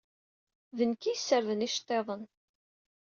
D 0.77 0.79
nekk 0.89 1.03
ay 1.05 1.15
yessarden 1.15 1.65
iceḍḍiḍen. 1.67 2.23